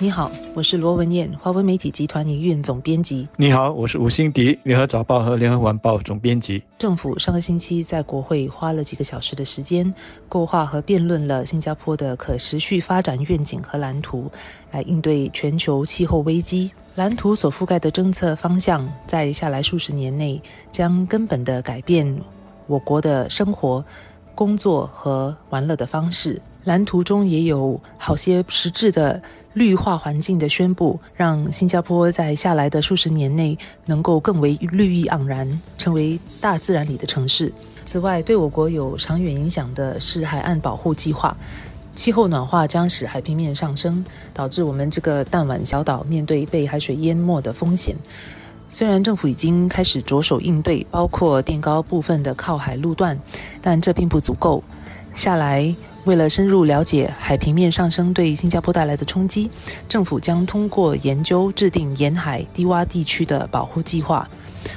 [0.00, 3.28] 你好，我是罗文燕，华文媒体集团营运总编辑。
[3.36, 6.60] 你好，我是吴欣迪，联合早报和联合晚报总编辑。
[6.76, 9.94] 政府上个星期在国会花了几个小时的时间，
[10.28, 14.28] 构画和辩论了新加坡的可持续发展愿景和蓝图，
[14.72, 16.72] 来应对全球气候危机。
[16.96, 20.42] 蓝图所覆盖的政策方向，在下来数十年内
[20.72, 22.20] 将根本的改变
[22.66, 23.82] 我国的生活、
[24.34, 26.42] 工作和玩乐的方式。
[26.64, 29.20] 蓝图中也有好些实质的
[29.52, 37.52] 绿化环境的宣布，让新加坡在下来的数十年内能够更为绿意盎然，成为大自然里的城市。
[37.84, 41.36] 此外，对我国有长远影响的是海岸保护计划。
[41.94, 47.94] 气候暖化将使海平面上升，导致我们这个弹丸小岛面对被海水淹没的风险。
[48.72, 53.16] 虽然政府已经开始着手应对，包括垫高部分的靠海路段，
[53.62, 54.64] 但这并不足够。
[55.14, 55.72] 下来。
[56.04, 59.50] 为了深入了解海平面上升对新加坡带来的冲击，
[59.88, 64.28] 政府将通过研究制定沿海低洼地区的保护计划，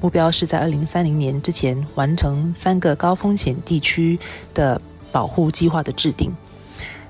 [0.00, 4.18] 目标是在二零三零年之前完成三个高风险地区
[4.54, 4.80] 的
[5.12, 6.34] 保护计划的制定。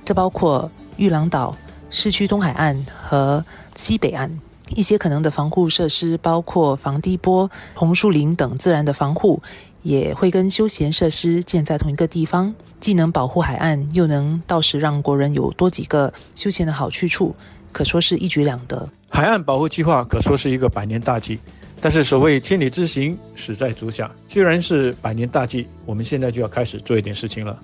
[0.05, 1.57] 这包括玉郎岛、
[1.89, 3.45] 市区东海岸和
[3.77, 4.31] 西北岸。
[4.77, 9.43] 一些可能的防护设施包括防低波、红树林等自然的防护。
[9.83, 17.35] 也会跟休闲设施建在同一个地方，既能保护海岸，又能到时让国人有多几个休闲的好去处，
[17.73, 18.89] 可说是一举两得。
[19.09, 21.39] 海岸保护计划可说是一个百年大计，
[21.81, 24.11] 但是所谓千里之行，始在足下。
[24.29, 27.59] 虽然是百年大计，我们现在就要开始做一点事情了。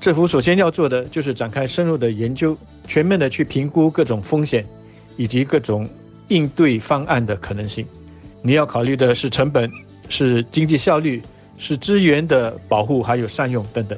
[0.00, 2.56] 政府首先要做的就是展开深入的研究，
[2.86, 4.66] 全面的去评估各种风险，
[5.16, 5.88] 以及各种
[6.28, 7.86] 应对方案的可能性。
[8.42, 9.70] 你要考虑的是成本，
[10.08, 11.22] 是经济效率。
[11.62, 13.96] 是资源的保护，还有善用等等，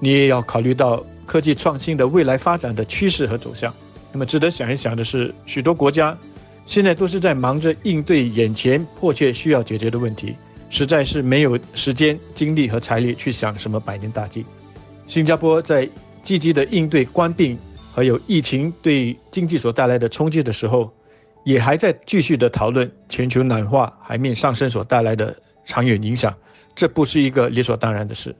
[0.00, 3.72] 你也要考虑到科技创新的未来发展的趋势和走向。
[4.10, 6.18] 那么值得想一想的是，许多国家
[6.66, 10.34] 现在都是在忙着应对眼前迫切需要解决的问题，
[10.68, 14.44] 实在是没有时间、精力和财力去想什么百年大计。
[15.06, 15.88] 新加坡在
[16.24, 17.56] 积极的应对官病
[17.92, 20.92] 和有疫情对经济所带来的冲击的时候，
[21.44, 25.32] 也还在继续的讨论全球暖化、海面上升所带来的
[25.64, 26.34] 长远影响。
[26.74, 28.34] 这不是一个理所当然的事。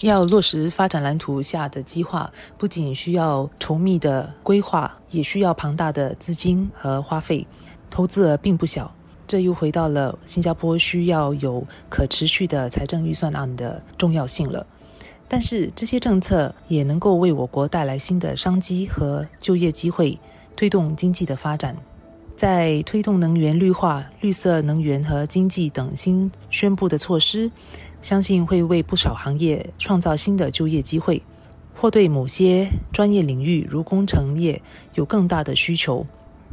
[0.00, 7.44] 要落实发展蓝图下的计划，不仅需要稠密的规划，也需要庞大的资金和花费，
[7.90, 8.94] 投资额并不小。
[9.26, 14.64] 这又回到了新加坡需要有可持续的财政预算案的重要性了。
[15.26, 20.18] 但是这些政策也能够为我国带来新的商机和就业机会，
[20.56, 21.76] 推动经济的发展。
[22.38, 27.50] 在推动能源绿化、绿色能源和经济等新宣布的措施，
[28.00, 31.20] 相信会为不少行业创造新的就业机会，
[31.74, 34.62] 或对某些专业领域如工程业
[34.94, 36.06] 有更大的需求。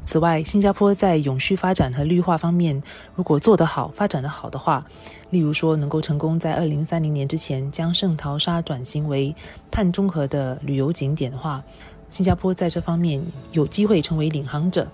[0.04, 2.82] 此外，新加坡在永续发展和绿化方面，
[3.14, 4.84] 如果做得好、发展得好的话，
[5.30, 9.36] 例如说能够成功在二零三零年之前将圣淘沙转型为
[9.70, 11.64] 碳中和的旅游景点的话，
[12.16, 13.22] 新加坡在这方面
[13.52, 14.88] 有机会成为领航者。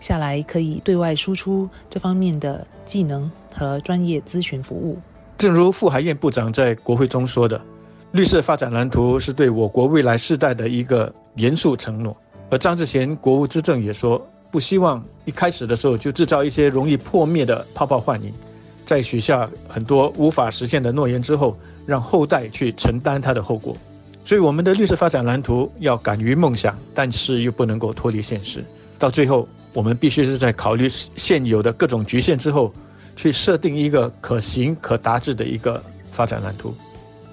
[0.00, 4.98] 下来可以对外输出这方面的技能和专业咨询服务。
[5.38, 7.60] 正如傅海燕部长在国会中说的，
[8.10, 12.16] 绿色发展蓝图是对我国未来世代的一个严肃承诺。
[12.50, 14.20] 而张志贤国务资政也说，
[14.50, 18.32] 不希望一开始的时候就制造一些容易破灭的泡泡幻影，
[18.84, 21.56] 在许下很多无法实现的诺言之后，
[21.86, 23.76] 让后代去承担它的后果。
[24.24, 28.64] 所以，我们的绿色发展蓝图要敢于梦想，但是又不能够脱离现实，
[28.98, 29.48] 到最后。
[29.74, 32.72] 我们必须是在考虑现有的各种局限之后，
[33.16, 36.72] 去设定一个可行可达至的一个发展蓝图。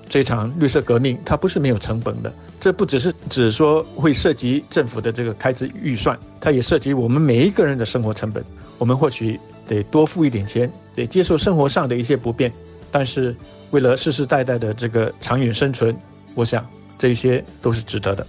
[0.09, 8.43] 这场绿色革命它不是没有成本的，这不只是指说会涉及政府的这个开支预算，它也涉及我们每一个人的生活成本。
[8.79, 12.51] 我们或许得多付一点钱，得接受生活上的一些不便，
[12.91, 13.35] 但是
[13.69, 15.95] 为了世世代代的这个长远生存，
[16.33, 16.67] 我想
[17.01, 18.27] 这些都是值得的。